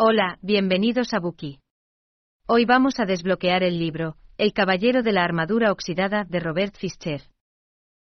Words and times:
Hola, 0.00 0.38
bienvenidos 0.42 1.12
a 1.12 1.18
Buki. 1.18 1.58
Hoy 2.46 2.64
vamos 2.64 3.00
a 3.00 3.04
desbloquear 3.04 3.64
el 3.64 3.80
libro, 3.80 4.14
El 4.36 4.52
Caballero 4.52 5.02
de 5.02 5.10
la 5.10 5.24
Armadura 5.24 5.72
Oxidada 5.72 6.22
de 6.22 6.38
Robert 6.38 6.76
Fischer. 6.76 7.22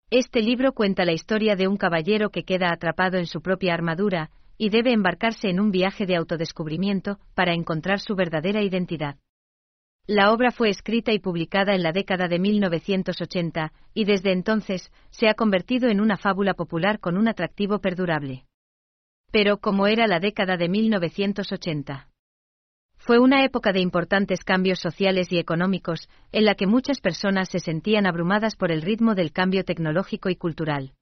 Este 0.09 0.41
libro 0.41 0.71
cuenta 0.71 1.03
la 1.03 1.11
historia 1.11 1.57
de 1.57 1.67
un 1.67 1.75
caballero 1.75 2.29
que 2.29 2.45
queda 2.45 2.71
atrapado 2.71 3.17
en 3.17 3.25
su 3.25 3.41
propia 3.41 3.73
armadura 3.73 4.31
y 4.57 4.69
debe 4.69 4.93
embarcarse 4.93 5.49
en 5.49 5.59
un 5.59 5.69
viaje 5.69 6.05
de 6.05 6.15
autodescubrimiento 6.15 7.19
para 7.35 7.53
encontrar 7.53 7.99
su 7.99 8.15
verdadera 8.15 8.61
identidad. 8.63 9.17
La 10.07 10.31
obra 10.31 10.51
fue 10.51 10.69
escrita 10.69 11.11
y 11.11 11.19
publicada 11.19 11.75
en 11.75 11.83
la 11.83 11.91
década 11.91 12.29
de 12.29 12.39
1980, 12.39 13.73
y 13.93 14.05
desde 14.05 14.31
entonces 14.31 14.93
se 15.09 15.27
ha 15.27 15.33
convertido 15.33 15.89
en 15.89 15.99
una 15.99 16.15
fábula 16.15 16.53
popular 16.53 17.01
con 17.01 17.17
un 17.17 17.27
atractivo 17.27 17.79
perdurable. 17.79 18.45
Pero 19.31 19.59
¿cómo 19.59 19.87
era 19.87 20.07
la 20.07 20.19
década 20.19 20.57
de 20.57 20.67
1980? 20.67 22.09
Fue 22.97 23.17
una 23.17 23.45
época 23.45 23.71
de 23.71 23.79
importantes 23.79 24.43
cambios 24.43 24.79
sociales 24.79 25.31
y 25.31 25.39
económicos, 25.39 26.09
en 26.33 26.45
la 26.45 26.55
que 26.55 26.67
muchas 26.67 26.99
personas 26.99 27.49
se 27.49 27.59
sentían 27.59 28.05
abrumadas 28.05 28.55
por 28.55 28.71
el 28.71 28.81
ritmo 28.81 29.15
del 29.15 29.31
cambio 29.31 29.63
tecnológico 29.63 30.29
y 30.29 30.35
cultural. 30.35 30.93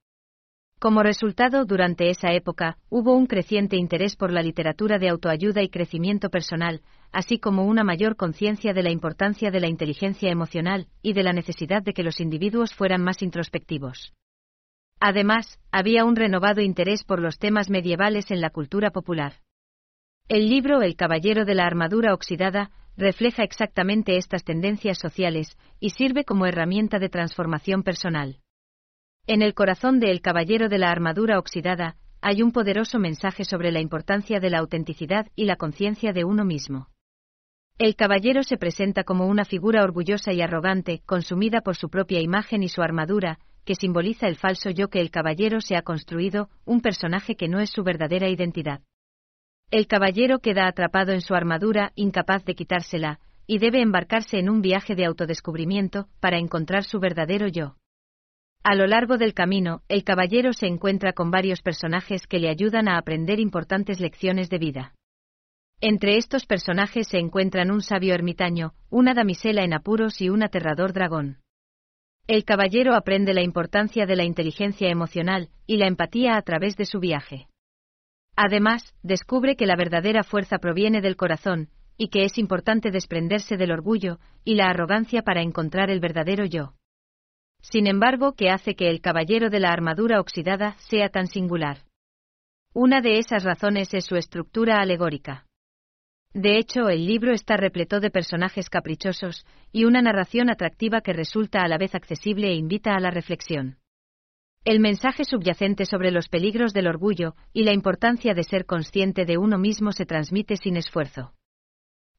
Como 0.79 1.03
resultado, 1.03 1.65
durante 1.65 2.09
esa 2.09 2.31
época, 2.31 2.77
hubo 2.89 3.13
un 3.13 3.25
creciente 3.25 3.75
interés 3.75 4.15
por 4.15 4.31
la 4.31 4.43
literatura 4.43 4.97
de 4.97 5.09
autoayuda 5.09 5.61
y 5.61 5.69
crecimiento 5.69 6.29
personal, 6.29 6.81
así 7.11 7.39
como 7.39 7.65
una 7.65 7.83
mayor 7.83 8.15
conciencia 8.15 8.73
de 8.73 8.83
la 8.83 8.91
importancia 8.91 9.51
de 9.51 9.59
la 9.59 9.67
inteligencia 9.67 10.31
emocional 10.31 10.87
y 11.01 11.13
de 11.13 11.23
la 11.23 11.33
necesidad 11.33 11.81
de 11.81 11.93
que 11.93 12.03
los 12.03 12.21
individuos 12.21 12.73
fueran 12.73 13.01
más 13.01 13.23
introspectivos. 13.23 14.13
Además, 14.99 15.59
había 15.71 16.03
un 16.03 16.15
renovado 16.15 16.61
interés 16.61 17.03
por 17.03 17.21
los 17.21 17.39
temas 17.39 17.69
medievales 17.69 18.31
en 18.31 18.41
la 18.41 18.49
cultura 18.49 18.91
popular. 18.91 19.35
El 20.27 20.49
libro 20.49 20.81
El 20.81 20.95
Caballero 20.95 21.45
de 21.45 21.55
la 21.55 21.65
Armadura 21.65 22.13
Oxidada 22.13 22.71
refleja 22.97 23.43
exactamente 23.43 24.17
estas 24.17 24.43
tendencias 24.43 24.97
sociales 24.97 25.57
y 25.79 25.91
sirve 25.91 26.25
como 26.25 26.45
herramienta 26.45 26.99
de 26.99 27.09
transformación 27.09 27.83
personal. 27.83 28.39
En 29.25 29.41
el 29.41 29.53
corazón 29.53 29.99
de 29.99 30.11
El 30.11 30.21
Caballero 30.21 30.67
de 30.69 30.79
la 30.79 30.91
Armadura 30.91 31.39
Oxidada, 31.39 31.95
hay 32.21 32.41
un 32.41 32.51
poderoso 32.51 32.99
mensaje 32.99 33.45
sobre 33.45 33.71
la 33.71 33.79
importancia 33.79 34.39
de 34.39 34.49
la 34.49 34.59
autenticidad 34.59 35.27
y 35.35 35.45
la 35.45 35.55
conciencia 35.55 36.11
de 36.11 36.25
uno 36.25 36.43
mismo. 36.43 36.89
El 37.77 37.95
caballero 37.95 38.43
se 38.43 38.57
presenta 38.57 39.05
como 39.05 39.27
una 39.27 39.45
figura 39.45 39.83
orgullosa 39.83 40.33
y 40.33 40.41
arrogante, 40.41 41.01
consumida 41.05 41.61
por 41.61 41.77
su 41.77 41.89
propia 41.89 42.19
imagen 42.19 42.61
y 42.61 42.67
su 42.67 42.81
armadura, 42.81 43.39
que 43.65 43.75
simboliza 43.75 44.27
el 44.27 44.35
falso 44.35 44.69
yo 44.69 44.89
que 44.89 45.01
el 45.01 45.11
caballero 45.11 45.61
se 45.61 45.75
ha 45.75 45.81
construido, 45.81 46.49
un 46.65 46.81
personaje 46.81 47.35
que 47.35 47.47
no 47.47 47.59
es 47.59 47.69
su 47.69 47.83
verdadera 47.83 48.29
identidad. 48.29 48.81
El 49.71 49.87
caballero 49.87 50.39
queda 50.39 50.67
atrapado 50.67 51.11
en 51.11 51.21
su 51.21 51.35
armadura, 51.35 51.91
incapaz 51.95 52.43
de 52.45 52.55
quitársela, 52.55 53.19
y 53.45 53.59
debe 53.59 53.81
embarcarse 53.81 54.39
en 54.39 54.49
un 54.49 54.61
viaje 54.61 54.95
de 54.95 55.05
autodescubrimiento 55.05 56.07
para 56.19 56.37
encontrar 56.37 56.83
su 56.83 56.99
verdadero 56.99 57.47
yo. 57.47 57.75
A 58.63 58.75
lo 58.75 58.87
largo 58.87 59.17
del 59.17 59.33
camino, 59.33 59.83
el 59.87 60.03
caballero 60.03 60.53
se 60.53 60.67
encuentra 60.67 61.13
con 61.13 61.31
varios 61.31 61.61
personajes 61.61 62.27
que 62.27 62.39
le 62.39 62.49
ayudan 62.49 62.87
a 62.87 62.97
aprender 62.97 63.39
importantes 63.39 63.99
lecciones 63.99 64.49
de 64.49 64.57
vida. 64.57 64.93
Entre 65.81 66.17
estos 66.17 66.45
personajes 66.45 67.07
se 67.07 67.19
encuentran 67.19 67.71
un 67.71 67.81
sabio 67.81 68.13
ermitaño, 68.13 68.73
una 68.89 69.13
damisela 69.13 69.63
en 69.63 69.73
apuros 69.73 70.19
y 70.19 70.29
un 70.29 70.43
aterrador 70.43 70.91
dragón. 70.91 71.37
El 72.29 72.45
caballero 72.45 72.93
aprende 72.93 73.33
la 73.33 73.41
importancia 73.41 74.05
de 74.05 74.15
la 74.15 74.23
inteligencia 74.23 74.87
emocional 74.87 75.49
y 75.65 75.77
la 75.77 75.87
empatía 75.87 76.37
a 76.37 76.41
través 76.43 76.77
de 76.77 76.85
su 76.85 76.99
viaje. 76.99 77.47
Además, 78.35 78.93
descubre 79.01 79.55
que 79.55 79.65
la 79.65 79.75
verdadera 79.75 80.21
fuerza 80.21 80.59
proviene 80.59 81.01
del 81.01 81.15
corazón, 81.15 81.69
y 81.97 82.09
que 82.09 82.25
es 82.25 82.37
importante 82.37 82.91
desprenderse 82.91 83.57
del 83.57 83.71
orgullo 83.71 84.19
y 84.45 84.53
la 84.53 84.67
arrogancia 84.67 85.23
para 85.23 85.41
encontrar 85.41 85.89
el 85.89 86.01
verdadero 86.01 86.45
yo. 86.45 86.75
Sin 87.63 87.87
embargo, 87.87 88.35
¿qué 88.35 88.51
hace 88.51 88.75
que 88.75 88.91
el 88.91 89.01
caballero 89.01 89.49
de 89.49 89.61
la 89.61 89.71
armadura 89.71 90.19
oxidada 90.19 90.75
sea 90.87 91.09
tan 91.09 91.25
singular? 91.25 91.79
Una 92.75 93.01
de 93.01 93.17
esas 93.17 93.43
razones 93.43 93.91
es 93.95 94.05
su 94.05 94.17
estructura 94.17 94.79
alegórica. 94.79 95.47
De 96.33 96.57
hecho, 96.57 96.89
el 96.89 97.07
libro 97.07 97.33
está 97.33 97.57
repleto 97.57 97.99
de 97.99 98.11
personajes 98.11 98.69
caprichosos 98.69 99.45
y 99.71 99.85
una 99.85 100.01
narración 100.01 100.49
atractiva 100.49 101.01
que 101.01 101.13
resulta 101.13 101.61
a 101.61 101.67
la 101.67 101.77
vez 101.79 101.95
accesible 101.95 102.49
e 102.49 102.55
invita 102.55 102.93
a 102.93 102.99
la 102.99 103.09
reflexión. 103.09 103.77
El 104.63 104.79
mensaje 104.79 105.23
subyacente 105.25 105.85
sobre 105.85 106.11
los 106.11 106.29
peligros 106.29 106.73
del 106.73 106.87
orgullo 106.87 107.33
y 107.53 107.63
la 107.63 107.73
importancia 107.73 108.33
de 108.33 108.43
ser 108.43 108.65
consciente 108.65 109.25
de 109.25 109.37
uno 109.37 109.57
mismo 109.57 109.91
se 109.91 110.05
transmite 110.05 110.57
sin 110.57 110.77
esfuerzo. 110.77 111.33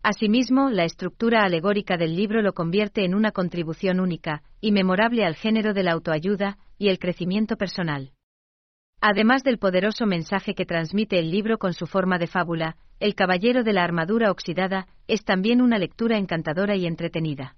Asimismo, 0.03 0.71
la 0.71 0.84
estructura 0.84 1.44
alegórica 1.44 1.97
del 1.98 2.16
libro 2.16 2.41
lo 2.41 2.54
convierte 2.54 3.04
en 3.04 3.15
una 3.15 3.32
contribución 3.32 4.00
única 4.00 4.42
y 4.60 4.72
memorable 4.72 5.25
al 5.25 5.37
género 5.37 5.75
de 5.75 5.82
la 5.82 5.92
autoayuda 5.92 6.59
y 6.78 6.88
el 6.88 6.98
crecimiento 6.98 7.56
personal. 7.56 8.12
Además 9.03 9.44
del 9.44 9.59
poderoso 9.59 10.06
mensaje 10.06 10.54
que 10.54 10.65
transmite 10.65 11.19
el 11.19 11.31
libro 11.31 11.59
con 11.59 11.75
su 11.75 11.87
forma 11.87 12.19
de 12.19 12.27
fábula, 12.27 12.77
El 13.00 13.15
Caballero 13.15 13.65
de 13.65 13.72
la 13.72 13.83
Armadura 13.83 14.31
Oxidada 14.31 14.87
es 15.09 15.25
también 15.25 15.62
una 15.62 15.78
lectura 15.78 16.19
encantadora 16.19 16.77
y 16.77 16.84
entretenida. 16.84 17.56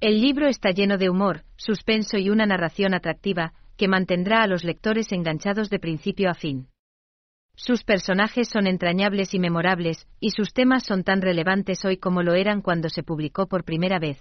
El 0.00 0.22
libro 0.22 0.48
está 0.48 0.70
lleno 0.70 0.96
de 0.96 1.10
humor, 1.10 1.44
suspenso 1.56 2.16
y 2.16 2.30
una 2.30 2.46
narración 2.46 2.94
atractiva, 2.94 3.52
que 3.76 3.86
mantendrá 3.86 4.42
a 4.42 4.46
los 4.46 4.64
lectores 4.64 5.12
enganchados 5.12 5.68
de 5.68 5.78
principio 5.78 6.30
a 6.30 6.34
fin. 6.34 6.68
Sus 7.54 7.84
personajes 7.84 8.48
son 8.48 8.66
entrañables 8.66 9.34
y 9.34 9.38
memorables, 9.38 10.08
y 10.20 10.30
sus 10.30 10.54
temas 10.54 10.84
son 10.84 11.04
tan 11.04 11.20
relevantes 11.20 11.84
hoy 11.84 11.98
como 11.98 12.22
lo 12.22 12.32
eran 12.32 12.62
cuando 12.62 12.88
se 12.88 13.02
publicó 13.02 13.48
por 13.48 13.62
primera 13.62 13.98
vez. 13.98 14.18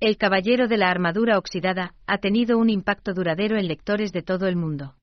El 0.00 0.16
Caballero 0.16 0.66
de 0.66 0.78
la 0.78 0.90
Armadura 0.90 1.38
Oxidada 1.38 1.94
ha 2.08 2.18
tenido 2.18 2.58
un 2.58 2.70
impacto 2.70 3.14
duradero 3.14 3.56
en 3.56 3.68
lectores 3.68 4.12
de 4.12 4.22
todo 4.22 4.48
el 4.48 4.56
mundo. 4.56 4.96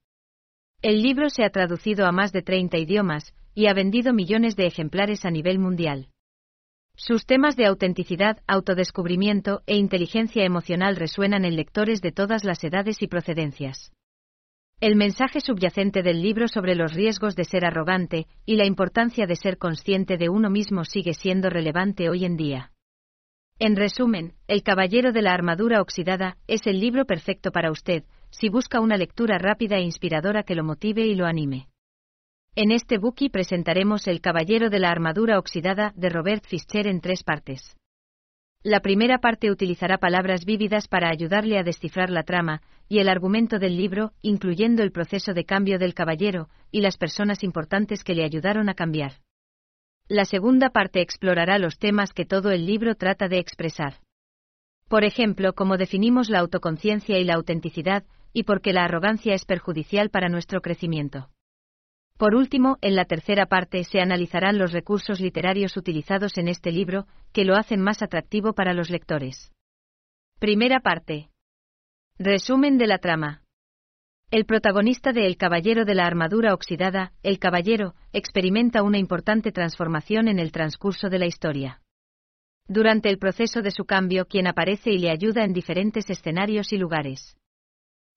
El 0.82 1.02
libro 1.02 1.30
se 1.30 1.46
ha 1.46 1.50
traducido 1.52 2.06
a 2.06 2.12
más 2.12 2.34
de 2.34 2.42
30 2.42 2.78
idiomas 2.78 3.34
y 3.56 3.68
ha 3.68 3.74
vendido 3.74 4.14
millones 4.14 4.56
de 4.56 4.68
ejemplares 4.68 5.26
a 5.26 5.32
nivel 5.32 5.58
mundial. 5.58 6.10
Sus 6.98 7.26
temas 7.26 7.56
de 7.56 7.66
autenticidad, 7.66 8.38
autodescubrimiento 8.48 9.64
e 9.66 9.76
inteligencia 9.76 10.46
emocional 10.46 10.96
resuenan 10.96 11.44
en 11.44 11.56
lectores 11.56 12.02
de 12.02 12.12
todas 12.12 12.44
las 12.44 12.64
edades 12.64 13.02
y 13.02 13.08
procedencias. 13.08 13.92
El 14.82 14.96
mensaje 14.96 15.40
subyacente 15.40 16.04
del 16.04 16.22
libro 16.22 16.48
sobre 16.48 16.76
los 16.76 16.94
riesgos 16.94 17.36
de 17.36 17.46
ser 17.46 17.66
arrogante 17.66 18.28
y 18.46 18.56
la 18.58 18.66
importancia 18.66 19.26
de 19.26 19.36
ser 19.36 19.58
consciente 19.58 20.18
de 20.18 20.30
uno 20.30 20.50
mismo 20.50 20.84
sigue 20.84 21.14
siendo 21.14 21.50
relevante 21.50 22.10
hoy 22.10 22.26
en 22.26 22.36
día. 22.36 22.72
En 23.58 23.78
resumen, 23.78 24.34
El 24.48 24.64
Caballero 24.64 25.14
de 25.14 25.22
la 25.22 25.32
Armadura 25.32 25.82
Oxidada 25.82 26.38
es 26.46 26.68
el 26.68 26.82
libro 26.82 27.06
perfecto 27.06 27.52
para 27.52 27.72
usted, 27.72 28.04
si 28.30 28.50
busca 28.50 28.82
una 28.82 28.98
lectura 28.98 29.38
rápida 29.38 29.78
e 29.78 29.84
inspiradora 29.84 30.44
que 30.44 30.56
lo 30.56 30.66
motive 30.66 31.08
y 31.08 31.16
lo 31.16 31.26
anime. 31.26 31.70
En 32.58 32.72
este 32.72 32.98
bookie 32.98 33.30
presentaremos 33.30 34.08
El 34.08 34.22
Caballero 34.22 34.70
de 34.70 34.80
la 34.80 34.90
Armadura 34.90 35.38
Oxidada 35.38 35.92
de 35.98 36.08
Robert 36.08 36.46
Fischer 36.48 36.88
en 36.88 37.02
tres 37.02 37.22
partes. 37.22 37.76
La 38.64 38.80
primera 38.80 39.18
parte 39.18 39.52
utilizará 39.52 39.98
palabras 39.98 40.46
vívidas 40.46 40.88
para 40.88 41.10
ayudarle 41.10 41.60
a 41.60 41.64
descifrar 41.64 42.10
la 42.10 42.24
trama 42.24 42.62
y 42.88 43.00
el 43.00 43.10
argumento 43.10 43.60
del 43.60 43.76
libro, 43.76 44.14
incluyendo 44.22 44.84
el 44.84 44.94
proceso 44.94 45.34
de 45.34 45.44
cambio 45.44 45.78
del 45.80 45.94
caballero 45.94 46.48
y 46.72 46.80
las 46.80 46.96
personas 46.96 47.44
importantes 47.44 48.06
que 48.06 48.16
le 48.16 48.24
ayudaron 48.24 48.70
a 48.70 48.74
cambiar. 48.74 49.20
La 50.08 50.24
segunda 50.24 50.70
parte 50.70 51.02
explorará 51.02 51.60
los 51.60 51.78
temas 51.78 52.14
que 52.14 52.24
todo 52.24 52.52
el 52.52 52.66
libro 52.66 52.96
trata 52.96 53.28
de 53.28 53.40
expresar. 53.40 53.96
Por 54.88 55.04
ejemplo, 55.04 55.52
cómo 55.56 55.76
definimos 55.76 56.30
la 56.30 56.40
autoconciencia 56.40 57.20
y 57.20 57.26
la 57.26 57.34
autenticidad, 57.34 58.06
y 58.32 58.44
por 58.44 58.62
qué 58.62 58.72
la 58.72 58.86
arrogancia 58.86 59.34
es 59.34 59.44
perjudicial 59.44 60.10
para 60.10 60.30
nuestro 60.30 60.62
crecimiento. 60.62 61.28
Por 62.18 62.34
último, 62.34 62.78
en 62.82 62.96
la 62.96 63.06
tercera 63.06 63.46
parte 63.46 63.84
se 63.84 64.00
analizarán 64.00 64.58
los 64.58 64.72
recursos 64.72 65.20
literarios 65.20 65.76
utilizados 65.76 66.38
en 66.38 66.48
este 66.48 66.72
libro, 66.72 67.08
que 67.34 67.44
lo 67.44 67.56
hacen 67.56 67.82
más 67.82 68.02
atractivo 68.02 68.54
para 68.54 68.74
los 68.74 68.90
lectores. 68.90 69.52
Primera 70.40 70.80
parte. 70.80 71.30
Resumen 72.18 72.78
de 72.78 72.88
la 72.88 73.00
trama. 73.00 73.42
El 74.32 74.46
protagonista 74.46 75.12
de 75.12 75.28
El 75.28 75.36
Caballero 75.36 75.84
de 75.84 75.94
la 75.94 76.06
Armadura 76.06 76.54
Oxidada, 76.54 77.12
el 77.22 77.38
Caballero, 77.38 77.96
experimenta 78.14 78.82
una 78.82 78.98
importante 78.98 79.52
transformación 79.52 80.30
en 80.30 80.40
el 80.40 80.54
transcurso 80.54 81.10
de 81.10 81.20
la 81.20 81.26
historia. 81.26 81.82
Durante 82.68 83.10
el 83.10 83.20
proceso 83.20 83.62
de 83.62 83.72
su 83.72 83.84
cambio, 83.86 84.26
quien 84.26 84.48
aparece 84.48 84.92
y 84.92 84.98
le 84.98 85.12
ayuda 85.12 85.44
en 85.44 85.54
diferentes 85.54 86.10
escenarios 86.10 86.72
y 86.72 86.78
lugares. 86.78 87.38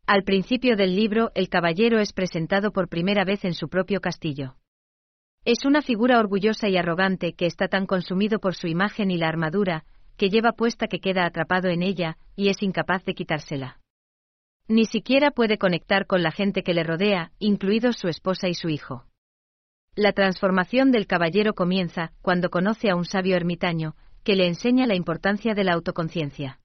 Al 0.08 0.24
principio 0.24 0.74
del 0.74 0.96
libro, 0.96 1.32
el 1.34 1.50
caballero 1.50 2.00
es 2.00 2.14
presentado 2.14 2.72
por 2.72 2.88
primera 2.88 3.26
vez 3.26 3.44
en 3.44 3.52
su 3.52 3.68
propio 3.68 4.00
castillo. 4.00 4.56
Es 5.44 5.66
una 5.66 5.82
figura 5.82 6.18
orgullosa 6.18 6.66
y 6.70 6.78
arrogante 6.78 7.34
que 7.34 7.44
está 7.44 7.68
tan 7.68 7.84
consumido 7.84 8.38
por 8.38 8.54
su 8.54 8.68
imagen 8.68 9.10
y 9.10 9.18
la 9.18 9.28
armadura, 9.28 9.84
que 10.16 10.30
lleva 10.30 10.52
puesta 10.52 10.86
que 10.86 11.00
queda 11.00 11.26
atrapado 11.26 11.68
en 11.68 11.82
ella, 11.82 12.16
y 12.36 12.48
es 12.48 12.62
incapaz 12.62 13.04
de 13.04 13.12
quitársela. 13.12 13.80
Ni 14.66 14.86
siquiera 14.86 15.30
puede 15.30 15.58
conectar 15.58 16.06
con 16.06 16.22
la 16.22 16.30
gente 16.30 16.62
que 16.62 16.72
le 16.72 16.84
rodea, 16.84 17.32
incluidos 17.38 17.98
su 17.98 18.08
esposa 18.08 18.48
y 18.48 18.54
su 18.54 18.70
hijo. 18.70 19.04
La 19.94 20.14
transformación 20.14 20.90
del 20.90 21.06
caballero 21.06 21.52
comienza 21.52 22.12
cuando 22.22 22.48
conoce 22.48 22.88
a 22.88 22.96
un 22.96 23.04
sabio 23.04 23.36
ermitaño, 23.36 23.94
que 24.24 24.36
le 24.36 24.46
enseña 24.46 24.86
la 24.86 24.94
importancia 24.94 25.52
de 25.52 25.64
la 25.64 25.74
autoconciencia. 25.74 26.60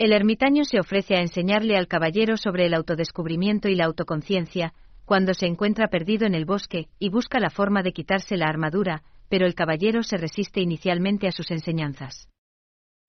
El 0.00 0.14
ermitaño 0.14 0.64
se 0.64 0.80
ofrece 0.80 1.14
a 1.14 1.20
enseñarle 1.20 1.76
al 1.76 1.86
caballero 1.86 2.38
sobre 2.38 2.64
el 2.64 2.72
autodescubrimiento 2.72 3.68
y 3.68 3.74
la 3.74 3.84
autoconciencia, 3.84 4.72
cuando 5.04 5.34
se 5.34 5.44
encuentra 5.44 5.88
perdido 5.88 6.26
en 6.26 6.34
el 6.34 6.46
bosque 6.46 6.88
y 6.98 7.10
busca 7.10 7.38
la 7.38 7.50
forma 7.50 7.82
de 7.82 7.92
quitarse 7.92 8.38
la 8.38 8.46
armadura, 8.46 9.02
pero 9.28 9.44
el 9.44 9.54
caballero 9.54 10.02
se 10.02 10.16
resiste 10.16 10.62
inicialmente 10.62 11.28
a 11.28 11.32
sus 11.32 11.50
enseñanzas. 11.50 12.30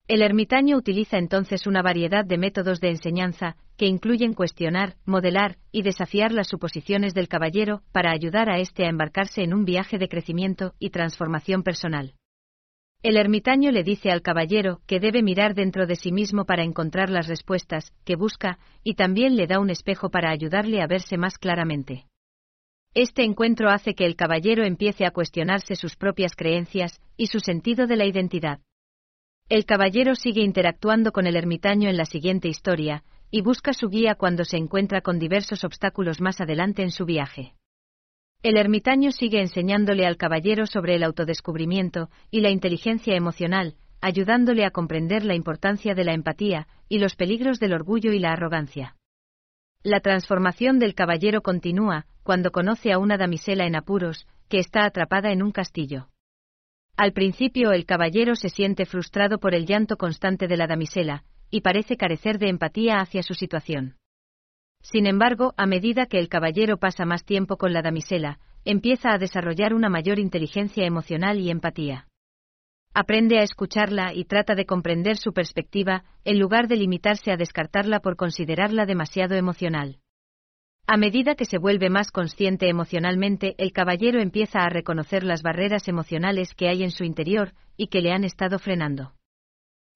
El 0.06 0.20
ermitaño 0.20 0.76
utiliza 0.76 1.16
entonces 1.16 1.66
una 1.66 1.80
variedad 1.80 2.26
de 2.26 2.36
métodos 2.36 2.78
de 2.82 2.90
enseñanza, 2.90 3.56
que 3.78 3.86
incluyen 3.86 4.34
cuestionar, 4.34 4.96
modelar 5.06 5.56
y 5.70 5.80
desafiar 5.80 6.30
las 6.30 6.48
suposiciones 6.48 7.14
del 7.14 7.28
caballero 7.28 7.80
para 7.92 8.12
ayudar 8.12 8.50
a 8.50 8.58
éste 8.58 8.84
a 8.84 8.90
embarcarse 8.90 9.42
en 9.42 9.54
un 9.54 9.64
viaje 9.64 9.96
de 9.96 10.08
crecimiento 10.08 10.74
y 10.78 10.90
transformación 10.90 11.62
personal. 11.62 12.12
El 13.02 13.16
ermitaño 13.16 13.72
le 13.72 13.82
dice 13.82 14.12
al 14.12 14.22
caballero 14.22 14.80
que 14.86 15.00
debe 15.00 15.24
mirar 15.24 15.54
dentro 15.54 15.86
de 15.86 15.96
sí 15.96 16.12
mismo 16.12 16.44
para 16.44 16.62
encontrar 16.62 17.10
las 17.10 17.26
respuestas 17.26 17.92
que 18.04 18.14
busca, 18.14 18.60
y 18.84 18.94
también 18.94 19.34
le 19.34 19.48
da 19.48 19.58
un 19.58 19.70
espejo 19.70 20.08
para 20.08 20.30
ayudarle 20.30 20.80
a 20.80 20.86
verse 20.86 21.16
más 21.18 21.36
claramente. 21.36 22.06
Este 22.94 23.24
encuentro 23.24 23.70
hace 23.70 23.94
que 23.94 24.06
el 24.06 24.14
caballero 24.14 24.64
empiece 24.64 25.04
a 25.04 25.10
cuestionarse 25.10 25.74
sus 25.74 25.96
propias 25.96 26.36
creencias 26.36 27.00
y 27.16 27.26
su 27.26 27.40
sentido 27.40 27.88
de 27.88 27.96
la 27.96 28.06
identidad. 28.06 28.60
El 29.48 29.64
caballero 29.64 30.14
sigue 30.14 30.42
interactuando 30.42 31.10
con 31.10 31.26
el 31.26 31.34
ermitaño 31.34 31.88
en 31.88 31.96
la 31.96 32.04
siguiente 32.04 32.48
historia, 32.48 33.02
y 33.32 33.40
busca 33.40 33.72
su 33.72 33.88
guía 33.88 34.14
cuando 34.14 34.44
se 34.44 34.58
encuentra 34.58 35.00
con 35.00 35.18
diversos 35.18 35.64
obstáculos 35.64 36.20
más 36.20 36.40
adelante 36.40 36.82
en 36.82 36.92
su 36.92 37.04
viaje. 37.04 37.54
El 38.42 38.56
ermitaño 38.56 39.12
sigue 39.12 39.40
enseñándole 39.40 40.04
al 40.04 40.16
caballero 40.16 40.66
sobre 40.66 40.96
el 40.96 41.04
autodescubrimiento 41.04 42.10
y 42.30 42.40
la 42.40 42.50
inteligencia 42.50 43.14
emocional, 43.14 43.76
ayudándole 44.00 44.64
a 44.64 44.72
comprender 44.72 45.24
la 45.24 45.36
importancia 45.36 45.94
de 45.94 46.02
la 46.02 46.12
empatía 46.12 46.66
y 46.88 46.98
los 46.98 47.14
peligros 47.14 47.60
del 47.60 47.72
orgullo 47.72 48.12
y 48.12 48.18
la 48.18 48.32
arrogancia. 48.32 48.96
La 49.84 50.00
transformación 50.00 50.80
del 50.80 50.94
caballero 50.94 51.42
continúa 51.42 52.06
cuando 52.24 52.50
conoce 52.50 52.92
a 52.92 52.98
una 52.98 53.16
damisela 53.16 53.64
en 53.64 53.76
apuros, 53.76 54.26
que 54.48 54.58
está 54.58 54.84
atrapada 54.84 55.30
en 55.30 55.42
un 55.42 55.52
castillo. 55.52 56.08
Al 56.96 57.12
principio 57.12 57.70
el 57.72 57.86
caballero 57.86 58.34
se 58.34 58.48
siente 58.48 58.86
frustrado 58.86 59.38
por 59.38 59.54
el 59.54 59.66
llanto 59.66 59.96
constante 59.96 60.48
de 60.48 60.56
la 60.56 60.66
damisela, 60.66 61.24
y 61.48 61.60
parece 61.60 61.96
carecer 61.96 62.38
de 62.38 62.48
empatía 62.48 62.98
hacia 62.98 63.22
su 63.22 63.34
situación. 63.34 63.96
Sin 64.82 65.06
embargo, 65.06 65.54
a 65.56 65.66
medida 65.66 66.06
que 66.06 66.18
el 66.18 66.28
caballero 66.28 66.76
pasa 66.76 67.04
más 67.04 67.24
tiempo 67.24 67.56
con 67.56 67.72
la 67.72 67.82
damisela, 67.82 68.40
empieza 68.64 69.12
a 69.12 69.18
desarrollar 69.18 69.74
una 69.74 69.88
mayor 69.88 70.18
inteligencia 70.18 70.84
emocional 70.84 71.38
y 71.38 71.50
empatía. 71.50 72.08
Aprende 72.94 73.38
a 73.38 73.42
escucharla 73.42 74.12
y 74.12 74.24
trata 74.24 74.54
de 74.54 74.66
comprender 74.66 75.16
su 75.16 75.32
perspectiva, 75.32 76.04
en 76.24 76.38
lugar 76.38 76.68
de 76.68 76.76
limitarse 76.76 77.32
a 77.32 77.36
descartarla 77.36 78.00
por 78.00 78.16
considerarla 78.16 78.84
demasiado 78.84 79.34
emocional. 79.34 79.98
A 80.86 80.96
medida 80.96 81.36
que 81.36 81.44
se 81.46 81.58
vuelve 81.58 81.88
más 81.88 82.10
consciente 82.10 82.68
emocionalmente, 82.68 83.54
el 83.56 83.72
caballero 83.72 84.20
empieza 84.20 84.58
a 84.60 84.68
reconocer 84.68 85.22
las 85.22 85.42
barreras 85.42 85.88
emocionales 85.88 86.54
que 86.54 86.68
hay 86.68 86.82
en 86.82 86.90
su 86.90 87.04
interior 87.04 87.54
y 87.76 87.86
que 87.86 88.02
le 88.02 88.12
han 88.12 88.24
estado 88.24 88.58
frenando. 88.58 89.14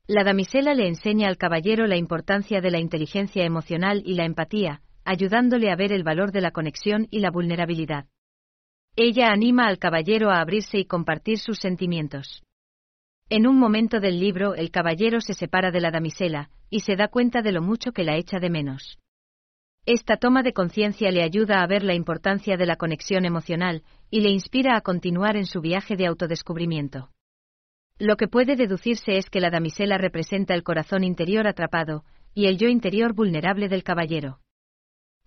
La 0.08 0.22
damisela 0.22 0.72
le 0.74 0.86
enseña 0.86 1.26
al 1.26 1.36
caballero 1.36 1.88
la 1.88 1.96
importancia 1.96 2.60
de 2.60 2.70
la 2.70 2.78
inteligencia 2.78 3.44
emocional 3.44 4.02
y 4.04 4.14
la 4.14 4.24
empatía, 4.24 4.80
ayudándole 5.04 5.70
a 5.70 5.76
ver 5.76 5.92
el 5.92 6.04
valor 6.04 6.30
de 6.30 6.40
la 6.40 6.52
conexión 6.52 7.08
y 7.10 7.18
la 7.18 7.32
vulnerabilidad. 7.32 8.06
Ella 8.94 9.32
anima 9.32 9.66
al 9.66 9.78
caballero 9.78 10.30
a 10.30 10.40
abrirse 10.40 10.78
y 10.78 10.84
compartir 10.84 11.38
sus 11.38 11.58
sentimientos. 11.58 12.44
En 13.28 13.48
un 13.48 13.58
momento 13.58 13.98
del 13.98 14.20
libro 14.20 14.54
el 14.54 14.70
caballero 14.70 15.20
se 15.20 15.34
separa 15.34 15.72
de 15.72 15.80
la 15.80 15.90
damisela, 15.90 16.50
y 16.70 16.80
se 16.80 16.94
da 16.94 17.08
cuenta 17.08 17.42
de 17.42 17.52
lo 17.52 17.60
mucho 17.60 17.90
que 17.92 18.04
la 18.04 18.16
echa 18.16 18.38
de 18.38 18.50
menos. 18.50 18.98
Esta 19.86 20.16
toma 20.16 20.42
de 20.42 20.52
conciencia 20.52 21.10
le 21.10 21.22
ayuda 21.22 21.62
a 21.62 21.66
ver 21.66 21.82
la 21.82 21.94
importancia 21.94 22.56
de 22.56 22.66
la 22.66 22.76
conexión 22.76 23.24
emocional 23.24 23.82
y 24.10 24.20
le 24.20 24.30
inspira 24.30 24.76
a 24.76 24.80
continuar 24.80 25.36
en 25.36 25.46
su 25.46 25.60
viaje 25.60 25.96
de 25.96 26.06
autodescubrimiento. 26.06 27.10
Lo 27.98 28.16
que 28.16 28.28
puede 28.28 28.56
deducirse 28.56 29.16
es 29.16 29.30
que 29.30 29.40
la 29.40 29.50
damisela 29.50 29.96
representa 29.96 30.54
el 30.54 30.62
corazón 30.62 31.02
interior 31.02 31.46
atrapado 31.46 32.04
y 32.34 32.46
el 32.46 32.58
yo 32.58 32.68
interior 32.68 33.14
vulnerable 33.14 33.68
del 33.68 33.82
caballero. 33.82 34.40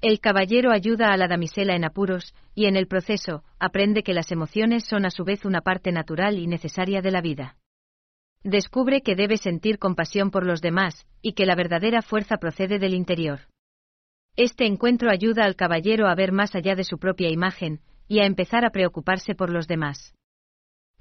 El 0.01 0.19
caballero 0.19 0.71
ayuda 0.71 1.12
a 1.12 1.18
la 1.18 1.27
damisela 1.27 1.75
en 1.75 1.83
apuros, 1.83 2.36
y 2.54 2.68
en 2.68 2.77
el 2.77 2.88
proceso, 2.88 3.44
aprende 3.60 4.04
que 4.04 4.13
las 4.13 4.31
emociones 4.31 4.86
son 4.86 5.06
a 5.06 5.10
su 5.10 5.25
vez 5.25 5.44
una 5.44 5.62
parte 5.62 5.92
natural 5.92 6.38
y 6.38 6.48
necesaria 6.48 7.01
de 7.01 7.12
la 7.12 7.21
vida. 7.21 7.57
Descubre 8.44 9.01
que 9.01 9.15
debe 9.15 9.38
sentir 9.38 9.80
compasión 9.80 10.30
por 10.30 10.45
los 10.45 10.62
demás, 10.62 11.07
y 11.22 11.33
que 11.33 11.45
la 11.45 11.56
verdadera 11.56 12.01
fuerza 12.01 12.38
procede 12.38 12.80
del 12.80 12.94
interior. 12.94 13.42
Este 14.38 14.65
encuentro 14.65 15.10
ayuda 15.10 15.44
al 15.44 15.57
caballero 15.57 16.07
a 16.07 16.15
ver 16.15 16.31
más 16.31 16.56
allá 16.56 16.75
de 16.75 16.86
su 16.86 17.00
propia 17.00 17.30
imagen, 17.30 17.81
y 18.07 18.19
a 18.19 18.25
empezar 18.25 18.63
a 18.63 18.69
preocuparse 18.69 19.36
por 19.36 19.50
los 19.50 19.68
demás. 19.68 20.13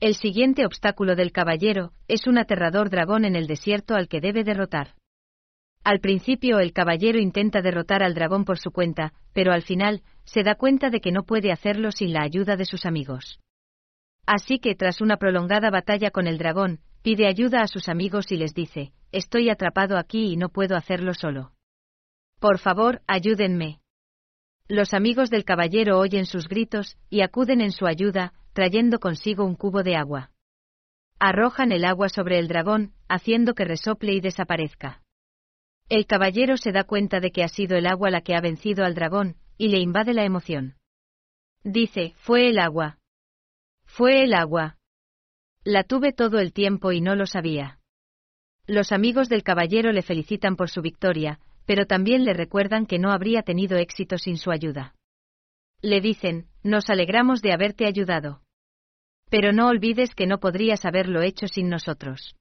El 0.01 0.15
siguiente 0.15 0.65
obstáculo 0.65 1.17
del 1.17 1.33
caballero 1.33 1.91
es 2.07 2.29
un 2.29 2.39
aterrador 2.39 2.89
dragón 2.89 3.25
en 3.25 3.35
el 3.35 3.49
desierto 3.49 3.97
al 3.97 4.07
que 4.07 4.21
debe 4.21 4.45
derrotar. 4.45 4.95
Al 5.83 5.99
principio 5.99 6.61
el 6.61 6.73
caballero 6.73 7.19
intenta 7.19 7.63
derrotar 7.63 8.05
al 8.05 8.15
dragón 8.15 8.45
por 8.45 8.59
su 8.59 8.71
cuenta, 8.71 9.13
pero 9.33 9.53
al 9.53 9.63
final, 9.63 10.03
se 10.25 10.45
da 10.45 10.55
cuenta 10.55 10.91
de 10.91 11.01
que 11.01 11.11
no 11.11 11.25
puede 11.25 11.51
hacerlo 11.51 11.91
sin 11.91 12.13
la 12.13 12.23
ayuda 12.23 12.55
de 12.55 12.65
sus 12.65 12.87
amigos. 12.87 13.41
Así 14.25 14.61
que 14.61 14.77
tras 14.77 15.01
una 15.01 15.17
prolongada 15.17 15.71
batalla 15.71 16.13
con 16.13 16.29
el 16.29 16.39
dragón, 16.39 16.79
pide 17.03 17.27
ayuda 17.27 17.63
a 17.63 17.67
sus 17.67 17.89
amigos 17.89 18.31
y 18.31 18.37
les 18.37 18.55
dice, 18.55 18.93
estoy 19.11 19.51
atrapado 19.51 19.99
aquí 19.99 20.33
y 20.33 20.37
no 20.37 20.49
puedo 20.49 20.77
hacerlo 20.77 21.13
solo. 21.13 21.53
Por 22.39 22.59
favor, 22.59 23.03
ayúdenme. 23.09 23.81
Los 24.69 24.95
amigos 24.95 25.31
del 25.31 25.45
caballero 25.45 25.99
oyen 25.99 26.27
sus 26.27 26.47
gritos 26.47 26.99
y 27.09 27.23
acuden 27.23 27.63
en 27.63 27.73
su 27.73 27.87
ayuda, 27.87 28.35
trayendo 28.59 28.99
consigo 28.99 29.45
un 29.45 29.55
cubo 29.55 29.85
de 29.85 29.95
agua. 29.95 30.33
Arrojan 31.21 31.71
el 31.71 31.85
agua 31.85 32.09
sobre 32.09 32.41
el 32.41 32.49
dragón, 32.49 32.93
haciendo 33.09 33.55
que 33.55 33.65
resople 33.65 34.15
y 34.15 34.21
desaparezca. 34.21 35.01
El 35.89 36.07
caballero 36.07 36.57
se 36.57 36.73
da 36.73 36.83
cuenta 36.83 37.21
de 37.21 37.31
que 37.31 37.45
ha 37.45 37.49
sido 37.49 37.77
el 37.77 37.87
agua 37.87 38.11
la 38.11 38.21
que 38.21 38.35
ha 38.35 38.41
vencido 38.41 38.85
al 38.85 38.97
dragón, 38.97 39.37
y 39.59 39.69
le 39.69 39.79
invade 39.79 40.13
la 40.13 40.25
emoción. 40.25 40.75
Dice, 41.63 42.15
fue 42.17 42.49
el 42.49 42.59
agua. 42.59 42.99
Fue 43.85 44.25
el 44.25 44.35
agua. 44.35 44.77
La 45.63 45.85
tuve 45.85 46.13
todo 46.13 46.41
el 46.41 46.53
tiempo 46.53 46.91
y 46.91 47.01
no 47.01 47.15
lo 47.15 47.27
sabía. 47.27 47.79
Los 48.67 48.91
amigos 48.91 49.29
del 49.29 49.45
caballero 49.45 49.93
le 49.93 50.03
felicitan 50.03 50.57
por 50.57 50.69
su 50.69 50.83
victoria, 50.83 51.39
pero 51.65 51.87
también 51.87 52.25
le 52.25 52.35
recuerdan 52.35 52.87
que 52.87 52.99
no 52.99 53.13
habría 53.13 53.43
tenido 53.43 53.79
éxito 53.79 54.19
sin 54.19 54.37
su 54.37 54.51
ayuda. 54.51 54.97
Le 55.81 56.01
dicen, 56.01 56.49
nos 56.65 56.91
alegramos 56.91 57.41
de 57.41 57.53
haberte 57.53 57.87
ayudado. 57.87 58.43
Pero 59.31 59.53
no 59.53 59.69
olvides 59.69 60.15
que 60.15 60.27
no 60.27 60.39
podrías 60.39 60.85
haberlo 60.85 61.23
hecho 61.23 61.49
sin 61.49 61.69
nosotros. 61.69 62.35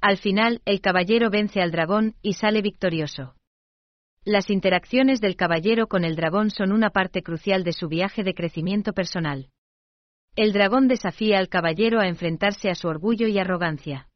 Al 0.00 0.18
final, 0.18 0.62
el 0.64 0.80
caballero 0.80 1.30
vence 1.30 1.60
al 1.60 1.72
dragón 1.72 2.14
y 2.22 2.34
sale 2.34 2.62
victorioso. 2.62 3.34
Las 4.24 4.50
interacciones 4.50 5.20
del 5.20 5.36
caballero 5.36 5.86
con 5.86 6.04
el 6.04 6.16
dragón 6.16 6.50
son 6.50 6.72
una 6.72 6.90
parte 6.90 7.22
crucial 7.22 7.64
de 7.64 7.72
su 7.72 7.88
viaje 7.88 8.24
de 8.24 8.34
crecimiento 8.34 8.92
personal. 8.92 9.50
El 10.34 10.52
dragón 10.52 10.88
desafía 10.88 11.38
al 11.38 11.48
caballero 11.48 12.00
a 12.00 12.08
enfrentarse 12.08 12.68
a 12.68 12.74
su 12.74 12.88
orgullo 12.88 13.26
y 13.28 13.38
arrogancia. 13.38 14.08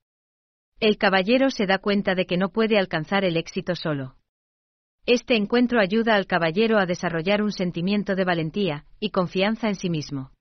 El 0.81 0.99
caballero 0.99 1.51
se 1.51 1.67
da 1.67 1.79
cuenta 1.79 2.15
de 2.15 2.27
que 2.27 2.37
no 2.37 2.51
puede 2.51 2.79
alcanzar 2.79 3.25
el 3.25 3.37
éxito 3.37 3.75
solo. 3.75 4.17
Este 5.07 5.37
encuentro 5.37 5.81
ayuda 5.81 6.15
al 6.15 6.27
caballero 6.27 6.79
a 6.79 6.87
desarrollar 6.87 7.43
un 7.43 7.53
sentimiento 7.53 8.15
de 8.15 8.25
valentía 8.25 8.85
y 8.99 9.11
confianza 9.11 9.69
en 9.69 9.77
sí 9.77 9.91
mismo. 9.91 10.33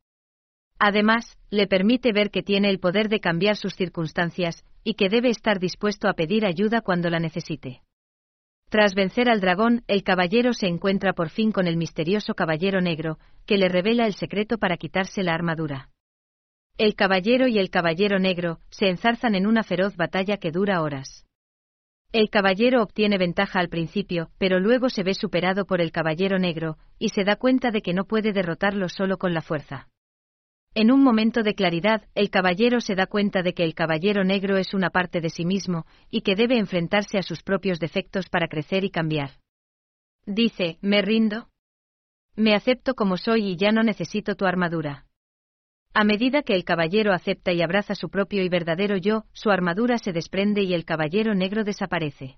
Además, 0.79 1.37
le 1.49 1.67
permite 1.67 2.13
ver 2.13 2.31
que 2.31 2.41
tiene 2.41 2.69
el 2.69 2.79
poder 2.79 3.09
de 3.09 3.19
cambiar 3.19 3.57
sus 3.57 3.75
circunstancias 3.75 4.63
y 4.83 4.93
que 4.93 5.09
debe 5.09 5.29
estar 5.29 5.59
dispuesto 5.59 6.07
a 6.07 6.13
pedir 6.13 6.45
ayuda 6.45 6.79
cuando 6.79 7.09
la 7.09 7.19
necesite. 7.19 7.81
Tras 8.69 8.95
vencer 8.95 9.29
al 9.29 9.41
dragón, 9.41 9.83
el 9.87 10.03
caballero 10.03 10.53
se 10.53 10.67
encuentra 10.67 11.13
por 11.13 11.29
fin 11.29 11.51
con 11.51 11.67
el 11.67 11.75
misterioso 11.75 12.33
caballero 12.33 12.79
negro, 12.81 13.17
que 13.45 13.57
le 13.57 13.67
revela 13.67 14.05
el 14.05 14.13
secreto 14.13 14.57
para 14.57 14.77
quitarse 14.77 15.21
la 15.21 15.33
armadura. 15.33 15.89
El 16.77 16.95
caballero 16.95 17.47
y 17.47 17.59
el 17.59 17.69
caballero 17.69 18.19
negro 18.19 18.59
se 18.69 18.87
enzarzan 18.87 19.35
en 19.35 19.47
una 19.47 19.63
feroz 19.63 19.97
batalla 19.97 20.37
que 20.37 20.51
dura 20.51 20.81
horas. 20.81 21.25
El 22.13 22.29
caballero 22.29 22.81
obtiene 22.81 23.17
ventaja 23.17 23.59
al 23.59 23.69
principio, 23.69 24.29
pero 24.37 24.59
luego 24.59 24.89
se 24.89 25.03
ve 25.03 25.13
superado 25.13 25.65
por 25.65 25.81
el 25.81 25.91
caballero 25.91 26.39
negro, 26.39 26.77
y 26.97 27.09
se 27.09 27.25
da 27.25 27.35
cuenta 27.35 27.71
de 27.71 27.81
que 27.81 27.93
no 27.93 28.05
puede 28.05 28.31
derrotarlo 28.31 28.87
solo 28.87 29.17
con 29.17 29.33
la 29.33 29.41
fuerza. 29.41 29.89
En 30.81 30.91
un 30.91 31.03
momento 31.03 31.43
de 31.43 31.55
claridad, 31.55 32.03
el 32.15 32.29
caballero 32.29 32.79
se 32.79 32.95
da 32.95 33.05
cuenta 33.05 33.43
de 33.43 33.53
que 33.53 33.65
el 33.65 33.75
caballero 33.75 34.23
negro 34.23 34.55
es 34.55 34.73
una 34.73 34.91
parte 34.91 35.19
de 35.19 35.29
sí 35.29 35.43
mismo, 35.43 35.85
y 36.09 36.21
que 36.21 36.37
debe 36.37 36.57
enfrentarse 36.57 37.17
a 37.17 37.21
sus 37.21 37.43
propios 37.43 37.81
defectos 37.81 38.29
para 38.29 38.47
crecer 38.47 38.85
y 38.85 38.89
cambiar. 38.89 39.31
Dice, 40.25 40.77
¿me 40.79 41.01
rindo? 41.01 41.49
Me 42.37 42.55
acepto 42.55 42.93
como 42.93 43.17
soy 43.17 43.45
y 43.45 43.57
ya 43.57 43.73
no 43.73 43.83
necesito 43.83 44.35
tu 44.35 44.45
armadura. 44.45 45.05
A 45.93 46.05
medida 46.05 46.43
que 46.43 46.55
el 46.55 46.63
caballero 46.63 47.11
acepta 47.11 47.51
y 47.51 47.61
abraza 47.61 47.93
su 47.93 48.07
propio 48.07 48.41
y 48.41 48.47
verdadero 48.47 48.95
yo, 48.95 49.25
su 49.33 49.51
armadura 49.51 49.97
se 49.97 50.13
desprende 50.13 50.63
y 50.63 50.73
el 50.73 50.85
caballero 50.85 51.35
negro 51.35 51.65
desaparece. 51.65 52.37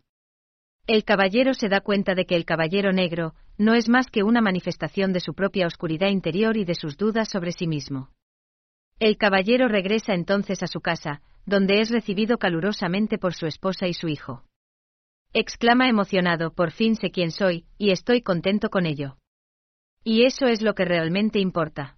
El 0.87 1.03
caballero 1.03 1.53
se 1.53 1.69
da 1.69 1.81
cuenta 1.81 2.15
de 2.15 2.25
que 2.25 2.37
el 2.37 2.45
caballero 2.45 2.91
negro 2.91 3.35
no 3.59 3.75
es 3.75 3.87
más 3.87 4.07
que 4.07 4.23
una 4.23 4.41
manifestación 4.41 5.13
de 5.13 5.19
su 5.19 5.35
propia 5.35 5.67
oscuridad 5.67 6.07
interior 6.07 6.57
y 6.57 6.65
de 6.65 6.73
sus 6.73 6.97
dudas 6.97 7.29
sobre 7.29 7.51
sí 7.51 7.67
mismo. 7.67 8.09
El 9.01 9.17
caballero 9.17 9.67
regresa 9.67 10.13
entonces 10.13 10.61
a 10.61 10.67
su 10.67 10.79
casa, 10.79 11.23
donde 11.47 11.81
es 11.81 11.89
recibido 11.89 12.37
calurosamente 12.37 13.17
por 13.17 13.33
su 13.33 13.47
esposa 13.47 13.87
y 13.87 13.95
su 13.95 14.07
hijo. 14.07 14.43
Exclama 15.33 15.89
emocionado, 15.89 16.53
por 16.53 16.69
fin 16.69 16.95
sé 16.95 17.09
quién 17.09 17.31
soy, 17.31 17.65
y 17.79 17.89
estoy 17.89 18.21
contento 18.21 18.69
con 18.69 18.85
ello. 18.85 19.17
Y 20.03 20.25
eso 20.25 20.45
es 20.45 20.61
lo 20.61 20.75
que 20.75 20.85
realmente 20.85 21.39
importa. 21.39 21.97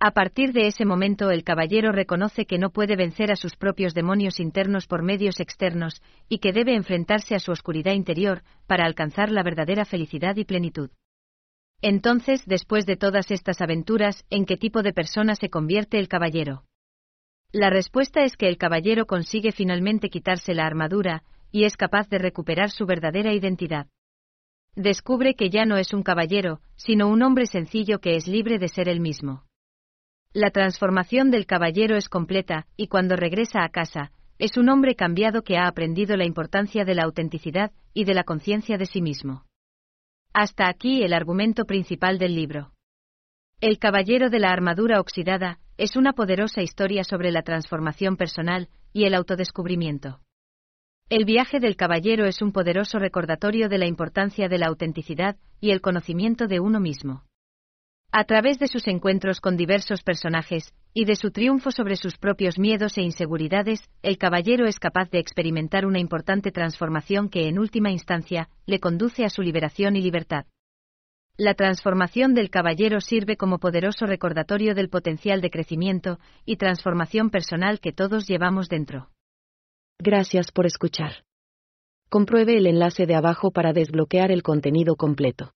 A 0.00 0.12
partir 0.12 0.54
de 0.54 0.68
ese 0.68 0.86
momento 0.86 1.30
el 1.30 1.44
caballero 1.44 1.92
reconoce 1.92 2.46
que 2.46 2.56
no 2.56 2.70
puede 2.70 2.96
vencer 2.96 3.30
a 3.30 3.36
sus 3.36 3.54
propios 3.54 3.92
demonios 3.92 4.40
internos 4.40 4.86
por 4.86 5.02
medios 5.02 5.38
externos, 5.38 6.00
y 6.30 6.38
que 6.38 6.54
debe 6.54 6.74
enfrentarse 6.74 7.34
a 7.34 7.40
su 7.40 7.52
oscuridad 7.52 7.92
interior, 7.92 8.42
para 8.66 8.86
alcanzar 8.86 9.30
la 9.30 9.42
verdadera 9.42 9.84
felicidad 9.84 10.34
y 10.36 10.46
plenitud. 10.46 10.88
Entonces, 11.82 12.42
después 12.46 12.86
de 12.86 12.96
todas 12.96 13.30
estas 13.30 13.60
aventuras, 13.60 14.24
¿en 14.30 14.46
qué 14.46 14.56
tipo 14.56 14.82
de 14.82 14.92
persona 14.92 15.34
se 15.34 15.50
convierte 15.50 15.98
el 15.98 16.08
caballero? 16.08 16.64
La 17.52 17.70
respuesta 17.70 18.24
es 18.24 18.36
que 18.36 18.48
el 18.48 18.58
caballero 18.58 19.06
consigue 19.06 19.52
finalmente 19.52 20.10
quitarse 20.10 20.54
la 20.54 20.66
armadura, 20.66 21.22
y 21.52 21.64
es 21.64 21.76
capaz 21.76 22.08
de 22.08 22.18
recuperar 22.18 22.70
su 22.70 22.86
verdadera 22.86 23.32
identidad. 23.32 23.86
Descubre 24.74 25.34
que 25.34 25.48
ya 25.48 25.64
no 25.64 25.78
es 25.78 25.94
un 25.94 26.02
caballero, 26.02 26.60
sino 26.76 27.08
un 27.08 27.22
hombre 27.22 27.46
sencillo 27.46 27.98
que 27.98 28.16
es 28.16 28.26
libre 28.26 28.58
de 28.58 28.68
ser 28.68 28.88
el 28.88 29.00
mismo. 29.00 29.44
La 30.34 30.50
transformación 30.50 31.30
del 31.30 31.46
caballero 31.46 31.96
es 31.96 32.10
completa, 32.10 32.66
y 32.76 32.88
cuando 32.88 33.16
regresa 33.16 33.64
a 33.64 33.70
casa, 33.70 34.12
es 34.38 34.58
un 34.58 34.68
hombre 34.68 34.94
cambiado 34.94 35.42
que 35.42 35.56
ha 35.56 35.66
aprendido 35.66 36.14
la 36.18 36.26
importancia 36.26 36.84
de 36.84 36.94
la 36.94 37.04
autenticidad 37.04 37.72
y 37.94 38.04
de 38.04 38.12
la 38.12 38.24
conciencia 38.24 38.76
de 38.76 38.84
sí 38.84 39.00
mismo. 39.00 39.45
Hasta 40.38 40.68
aquí 40.68 41.02
el 41.02 41.14
argumento 41.14 41.64
principal 41.64 42.18
del 42.18 42.34
libro. 42.34 42.72
El 43.62 43.78
Caballero 43.78 44.28
de 44.28 44.38
la 44.38 44.50
Armadura 44.50 45.00
Oxidada 45.00 45.60
es 45.78 45.96
una 45.96 46.12
poderosa 46.12 46.60
historia 46.60 47.04
sobre 47.04 47.32
la 47.32 47.40
transformación 47.40 48.18
personal 48.18 48.68
y 48.92 49.06
el 49.06 49.14
autodescubrimiento. 49.14 50.20
El 51.08 51.24
viaje 51.24 51.58
del 51.58 51.74
caballero 51.74 52.26
es 52.26 52.42
un 52.42 52.52
poderoso 52.52 52.98
recordatorio 52.98 53.70
de 53.70 53.78
la 53.78 53.86
importancia 53.86 54.46
de 54.48 54.58
la 54.58 54.66
autenticidad 54.66 55.36
y 55.58 55.70
el 55.70 55.80
conocimiento 55.80 56.48
de 56.48 56.60
uno 56.60 56.80
mismo. 56.80 57.24
A 58.12 58.24
través 58.24 58.58
de 58.58 58.68
sus 58.68 58.86
encuentros 58.86 59.40
con 59.40 59.56
diversos 59.56 60.02
personajes, 60.02 60.72
y 60.94 61.04
de 61.04 61.16
su 61.16 61.30
triunfo 61.30 61.70
sobre 61.70 61.96
sus 61.96 62.16
propios 62.16 62.58
miedos 62.58 62.96
e 62.96 63.02
inseguridades, 63.02 63.90
el 64.02 64.16
caballero 64.16 64.66
es 64.66 64.78
capaz 64.78 65.10
de 65.10 65.18
experimentar 65.18 65.84
una 65.84 65.98
importante 65.98 66.50
transformación 66.50 67.28
que 67.28 67.48
en 67.48 67.58
última 67.58 67.90
instancia 67.90 68.48
le 68.64 68.80
conduce 68.80 69.24
a 69.24 69.28
su 69.28 69.42
liberación 69.42 69.96
y 69.96 70.00
libertad. 70.00 70.46
La 71.36 71.52
transformación 71.52 72.32
del 72.32 72.48
caballero 72.48 73.00
sirve 73.00 73.36
como 73.36 73.58
poderoso 73.58 74.06
recordatorio 74.06 74.74
del 74.74 74.88
potencial 74.88 75.42
de 75.42 75.50
crecimiento 75.50 76.18
y 76.46 76.56
transformación 76.56 77.28
personal 77.28 77.78
que 77.78 77.92
todos 77.92 78.26
llevamos 78.26 78.70
dentro. 78.70 79.10
Gracias 79.98 80.50
por 80.50 80.64
escuchar. 80.64 81.24
Compruebe 82.08 82.56
el 82.56 82.66
enlace 82.66 83.04
de 83.04 83.16
abajo 83.16 83.50
para 83.50 83.74
desbloquear 83.74 84.30
el 84.30 84.42
contenido 84.42 84.96
completo. 84.96 85.52